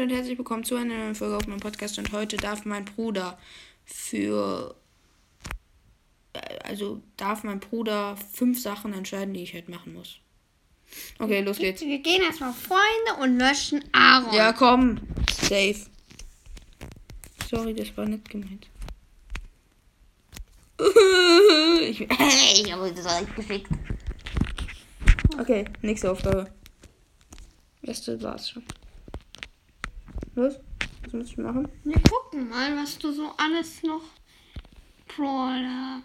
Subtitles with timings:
[0.00, 1.98] Leute und herzlich willkommen zu einer neuen Folge auf meinem Podcast.
[1.98, 3.38] Und heute darf mein Bruder
[3.84, 4.74] für.
[6.32, 10.16] äh, Also darf mein Bruder fünf Sachen entscheiden, die ich halt machen muss.
[11.18, 11.82] Okay, los geht's.
[11.82, 14.32] Wir gehen erstmal Freunde und löschen Aaron.
[14.34, 15.00] Ja, komm.
[15.38, 15.76] Safe.
[17.50, 18.68] Sorry, das war nicht gemeint.
[21.82, 23.68] Ich, ich habe das euch geschickt.
[25.38, 26.50] okay, nächste Aufgabe.
[27.82, 28.62] Erste war's schon.
[30.34, 30.54] Los,
[31.04, 31.68] was muss ich machen?
[31.84, 34.02] Wir gucken mal, was du so alles noch
[35.08, 36.02] Brawler.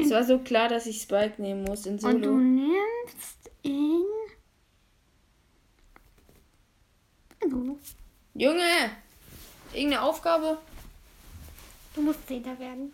[0.00, 2.36] Es war so klar, dass ich Spike nehmen muss in und du Solo.
[2.36, 4.04] nimmst ihn.
[8.34, 8.90] Junge!
[9.72, 10.58] Irgendeine Aufgabe?
[11.94, 12.92] du musst Zehnter werden.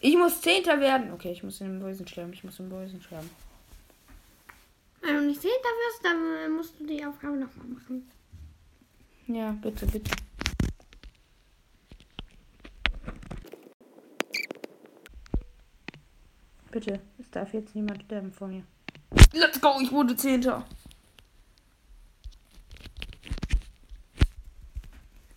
[0.00, 1.12] Ich muss Zehnter werden.
[1.12, 2.32] Okay, ich muss in den Mäusen sterben.
[2.32, 3.28] Ich muss in den Mäusen sterben.
[5.08, 8.10] Wenn du nicht Zehnter wirst, dann musst du die Aufgabe nochmal machen.
[9.26, 10.10] Ja, bitte, bitte.
[16.70, 18.64] Bitte, es darf jetzt niemand sterben vor mir.
[19.32, 20.66] Let's go, ich wurde Zehnter.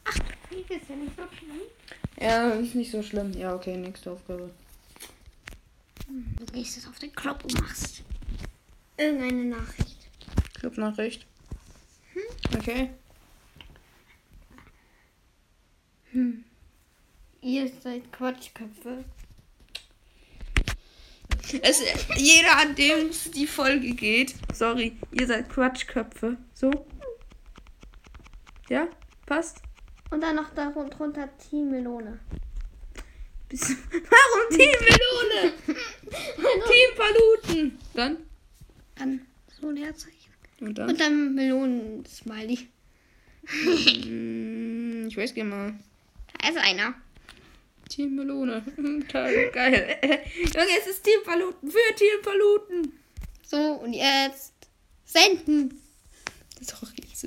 [0.03, 1.61] Das ist ja nicht so schlimm.
[2.19, 3.31] Ja, ist nicht so schlimm.
[3.37, 4.51] Ja, okay, nächste Aufgabe.
[6.09, 8.03] Du gehst jetzt auf den und machst
[9.01, 10.09] irgendeine Nachricht.
[10.53, 11.25] Clubnachricht.
[12.55, 12.89] Okay.
[17.41, 19.03] Ihr seid Quatschköpfe.
[21.61, 21.81] Es,
[22.15, 24.35] jeder, an dem es die Folge geht.
[24.53, 26.37] Sorry, ihr seid Quatschköpfe.
[26.53, 26.71] So?
[28.69, 28.87] Ja?
[29.25, 29.61] Passt?
[30.11, 32.19] Und dann noch darunter Team Melone.
[33.51, 35.53] Warum Team Melone?
[36.67, 37.79] Team Paluten.
[37.93, 38.17] Dann?
[39.01, 39.21] Dann
[39.59, 40.17] so ein Herzeichen.
[40.59, 40.89] Und dann?
[40.89, 42.67] Und dann Melonen-Smiley.
[44.05, 45.73] Mm, Ich weiß gerne mal.
[46.39, 46.93] Da ist einer.
[47.89, 48.63] Team Melone.
[49.07, 49.97] Total geil.
[50.37, 52.93] Junge, es ist Team Paluten für Team Paluten.
[53.45, 54.53] So, und jetzt
[55.03, 55.81] senden.
[56.61, 57.23] Sorry, es-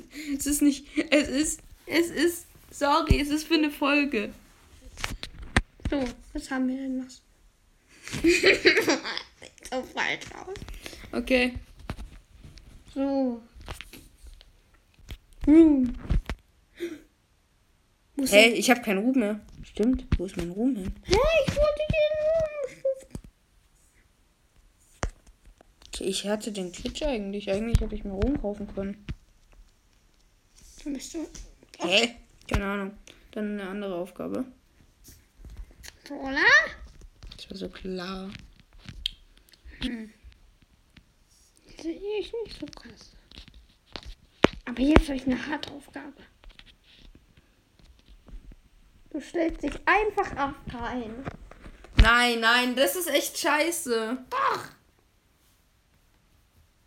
[0.47, 0.87] ist nicht.
[1.11, 1.59] Es ist.
[1.85, 2.45] Es ist.
[2.71, 4.33] Sorry, es ist für eine Folge.
[5.89, 6.03] So,
[6.33, 7.05] was haben wir denn noch?
[9.71, 10.53] So falsch aus.
[11.11, 11.53] Okay.
[12.93, 13.41] So.
[15.45, 15.95] Hm.
[18.15, 19.39] Muss Hey, ich habe keinen Ruhm mehr.
[19.63, 20.05] Stimmt.
[20.17, 20.93] Wo ist mein Ruhm hin?
[21.03, 21.17] Hey,
[21.47, 21.81] ich wollte
[25.99, 26.07] den.
[26.07, 27.49] Ich hatte den Glitch eigentlich.
[27.49, 29.05] Eigentlich hätte ich mir Ruhm kaufen können.
[30.83, 31.27] Dann bist du.
[31.79, 32.15] Hä?
[32.47, 32.97] Keine Ahnung.
[33.31, 34.45] Dann eine andere Aufgabe.
[36.09, 36.45] Oder?
[37.35, 38.29] Das war so klar.
[41.85, 43.11] Sehe ich nicht so krass.
[44.65, 46.15] Aber jetzt habe ich eine harte Aufgabe.
[49.11, 51.23] Du stellst dich einfach AFK ein.
[52.01, 54.17] Nein, nein, das ist echt scheiße.
[54.31, 54.69] Doch!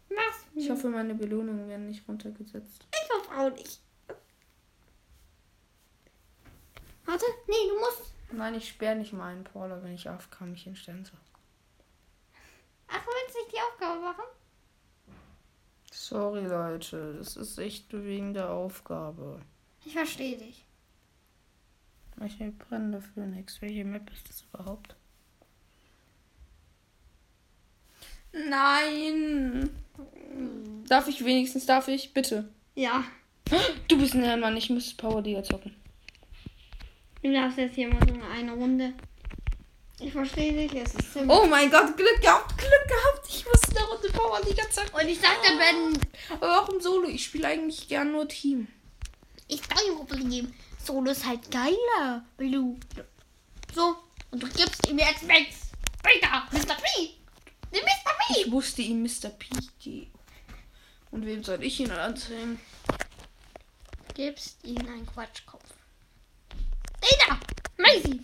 [0.09, 0.47] Was?
[0.57, 2.89] Ich hoffe, meine Belohnungen werden nicht runtergesetzt.
[2.93, 3.81] Ich hoffe auch nicht.
[7.05, 8.15] Warte, nee, du musst.
[8.33, 11.21] Nein, ich sperre nicht meinen Paula, wenn ich AFK mich hinstellen soll.
[12.89, 14.25] Ach, du willst nicht die Aufgabe machen?
[16.09, 17.17] Sorry, Leute.
[17.19, 19.43] Das ist echt wegen der Aufgabe.
[19.85, 20.65] Ich verstehe dich.
[22.25, 23.61] Ich brenne dafür nichts.
[23.61, 24.97] Welche Map ist das überhaupt?
[28.33, 29.69] Nein!
[30.89, 32.15] Darf ich wenigstens, darf ich?
[32.15, 32.49] Bitte.
[32.75, 33.05] Ja.
[33.89, 35.77] Du bist ein Ehrenmann, ich muss Power Liga zocken.
[37.23, 38.95] Du darfst jetzt hier mal so eine Runde.
[40.01, 41.37] Ich verstehe dich, es ist ziemlich.
[41.37, 43.29] Oh mein Gott, Glück gehabt, Glück gehabt.
[43.29, 43.58] Ich muss
[44.71, 44.95] Zocken.
[45.01, 46.01] Und ich sag dann, wenn
[46.34, 47.09] Aber auch im Solo.
[47.09, 48.69] Ich spiele eigentlich gern nur Team.
[49.49, 50.55] ich kein Problem.
[50.84, 52.76] Solo ist halt geiler, Blue.
[53.75, 53.97] So,
[54.31, 55.70] und du gibst ihm jetzt Max.
[56.03, 56.75] Weiter, Mr.
[56.76, 57.15] P.
[57.73, 58.12] Nimm Mr.
[58.19, 58.41] P.
[58.41, 59.29] Ich musste ihm Mr.
[59.31, 59.49] P
[59.81, 60.12] geben.
[61.11, 62.61] Und wem soll ich ihn anzeigen?
[64.15, 65.65] Gibst ihm einen Quatschkopf.
[67.00, 67.41] Dana,
[67.76, 68.20] Maisie.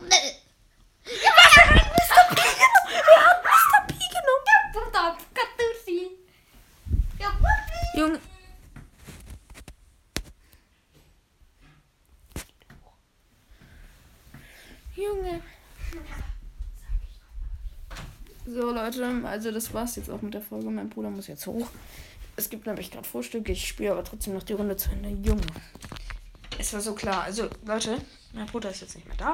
[0.00, 2.34] Ja, hat Mr.
[2.34, 3.04] P genommen.
[3.06, 3.86] Er hat Mr.
[3.86, 4.44] P genommen.
[4.46, 6.10] Ja, verdammt, Katusi.
[7.18, 7.83] Ja, Papi.
[7.96, 8.18] Junge.
[14.96, 15.42] Junge.
[18.46, 20.70] So Leute, also das war's jetzt auch mit der Folge.
[20.70, 21.68] Mein Bruder muss jetzt hoch.
[22.36, 23.48] Es gibt nämlich gerade Frühstück.
[23.48, 25.10] Ich spiele aber trotzdem noch die Runde zu Ende.
[25.10, 25.46] Junge.
[26.58, 27.22] Es war so klar.
[27.22, 27.98] Also Leute,
[28.32, 29.32] mein Bruder ist jetzt nicht mehr da.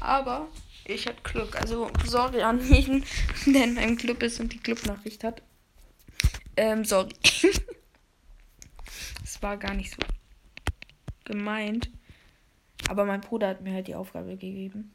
[0.00, 0.48] Aber
[0.84, 1.54] ich hatte Glück.
[1.60, 3.04] Also sorry an jeden,
[3.46, 5.42] der in meinem Club ist und die Clubnachricht hat.
[6.56, 7.14] Ähm, sorry.
[9.44, 9.98] War gar nicht so
[11.24, 11.90] gemeint.
[12.88, 14.90] Aber mein Bruder hat mir halt die Aufgabe gegeben.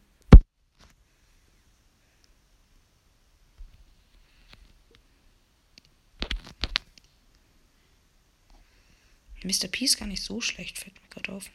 [9.44, 9.68] Mr.
[9.68, 11.51] P ist gar nicht so schlecht, fällt mir gerade auf.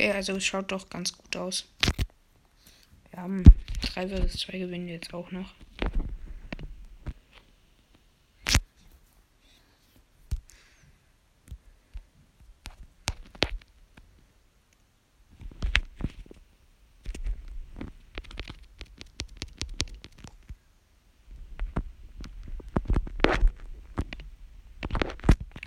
[0.00, 1.68] Okay, also es schaut doch ganz gut aus.
[3.10, 3.44] Wir haben
[3.82, 5.52] 3 vs 2 gewinnen jetzt auch noch.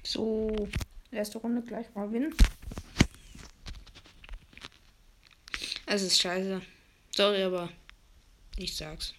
[0.02, 0.68] So,
[1.12, 2.34] erste Runde gleich mal gewinnen.
[5.94, 6.60] Es ist scheiße.
[7.16, 7.70] Sorry, aber
[8.58, 9.14] ich sag's.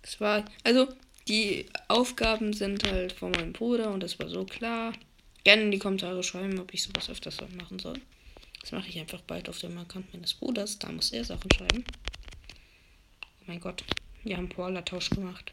[0.00, 0.88] Es war, also
[1.28, 4.94] die Aufgaben sind halt von meinem Bruder und das war so klar.
[5.44, 8.00] Gerne in die Kommentare schreiben, ob ich sowas öfters machen soll.
[8.62, 10.78] Das mache ich einfach bald auf dem Account meines Bruders.
[10.78, 11.84] Da muss er Sachen schreiben.
[13.22, 13.84] Oh mein Gott,
[14.24, 15.52] wir haben Brawler-Tausch gemacht.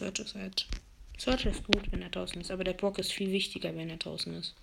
[0.00, 0.66] Search ist halt.
[1.18, 3.98] Search ist gut, wenn er draußen ist, aber der Brock ist viel wichtiger, wenn er
[3.98, 4.54] draußen ist.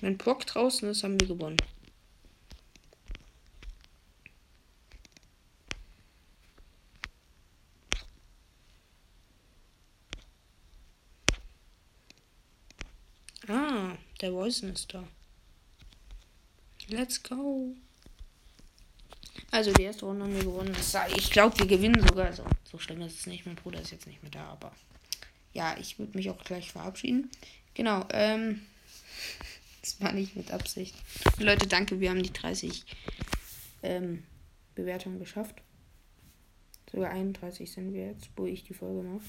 [0.00, 1.56] Wenn Brock draußen ist, haben wir gewonnen.
[13.48, 15.08] Ah, der Voice ist da.
[16.86, 17.74] Let's go.
[19.58, 20.72] Also die erste Runde haben wir gewonnen.
[21.16, 22.26] Ich glaube, wir gewinnen sogar.
[22.26, 23.44] Also, so schlimm ist es nicht.
[23.44, 24.70] Mein Bruder ist jetzt nicht mehr da, aber
[25.52, 27.28] ja, ich würde mich auch gleich verabschieden.
[27.74, 28.62] Genau, ähm.
[29.80, 30.94] Das war nicht mit Absicht.
[31.38, 32.84] Leute, danke, wir haben die 30
[33.82, 34.24] ähm,
[34.74, 35.54] Bewertungen geschafft.
[36.92, 39.24] Sogar 31 sind wir jetzt, wo ich die Folge mache.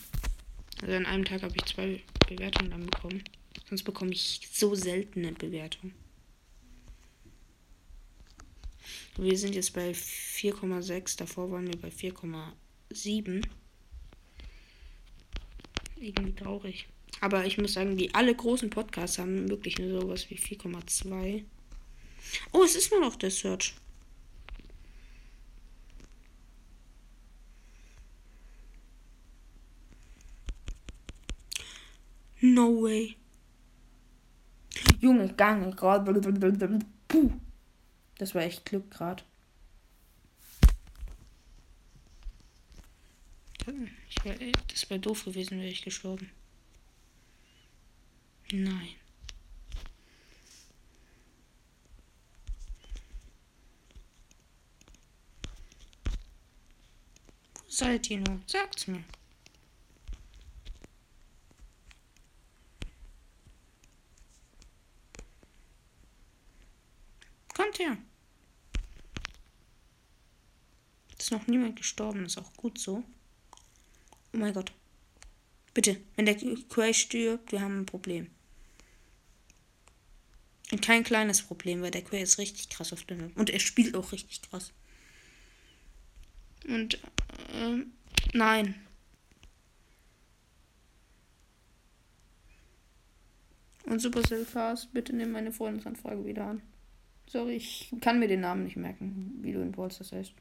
[0.81, 3.23] Also an einem Tag habe ich zwei Bewertungen dann bekommen.
[3.69, 5.93] Sonst bekomme ich so seltene Bewertungen.
[9.17, 11.17] Wir sind jetzt bei 4,6.
[11.17, 13.45] Davor waren wir bei 4,7.
[15.97, 16.87] Irgendwie traurig.
[17.21, 21.43] Aber ich muss sagen, die alle großen Podcasts haben wirklich nur sowas wie 4,2.
[22.51, 23.75] Oh, es ist nur noch der Search.
[32.41, 33.17] No way.
[35.01, 35.75] Junge, Gang.
[37.07, 37.31] Puh.
[38.19, 39.23] Das war echt Glück gerade.
[44.67, 46.29] das wäre doof gewesen, wäre ich gestorben.
[48.51, 48.95] Nein.
[57.55, 58.41] Wo seid ihr nur?
[58.47, 59.03] Sagt's mir.
[67.53, 67.97] Kommt her.
[71.29, 73.03] Ist noch niemand gestorben, ist auch gut so.
[74.33, 74.71] Oh mein Gott.
[75.75, 78.31] Bitte, wenn der Quay stirbt, wir haben ein Problem.
[80.71, 83.37] Und kein kleines Problem, weil der Quay ist richtig krass auf der Map.
[83.37, 84.73] Und er spielt auch richtig krass.
[86.67, 87.85] Und, äh,
[88.33, 88.73] nein.
[93.83, 96.63] Und Supercell Fast, bitte nimm meine Freundesanfrage wieder an.
[97.27, 100.33] Sorry, ich kann mir den Namen nicht merken, wie du in Balls das heißt.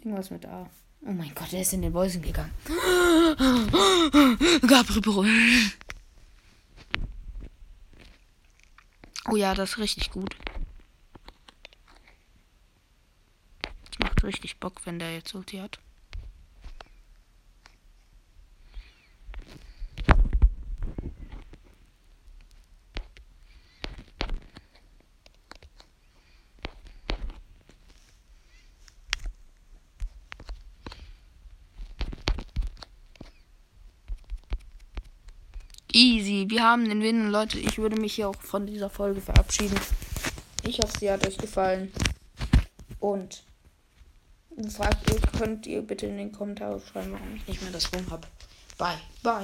[0.00, 0.68] Irgendwas mit A.
[1.02, 2.52] Oh mein Gott, er ist in den Mäusen gegangen.
[4.66, 5.72] Gabriel.
[9.30, 10.34] Oh ja, das ist richtig gut.
[13.62, 15.78] Das macht richtig Bock, wenn der jetzt Ulti hat.
[35.92, 36.46] Easy.
[36.48, 37.30] Wir haben den Win.
[37.30, 39.78] Leute, ich würde mich hier auch von dieser Folge verabschieden.
[40.64, 41.92] Ich hoffe, sie hat euch gefallen.
[42.98, 43.42] Und
[44.68, 48.26] fragt könnt ihr bitte in den Kommentaren schreiben, warum ich nicht mehr das Rum habe.
[48.76, 48.98] Bye.
[49.22, 49.38] Bye.